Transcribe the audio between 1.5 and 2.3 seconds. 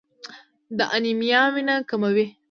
وینه کموي.